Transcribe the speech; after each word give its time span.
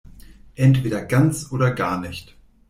Entweder 0.55 1.05
ganz 1.05 1.51
oder 1.51 1.75
gar 1.75 1.99
nicht. 2.01 2.35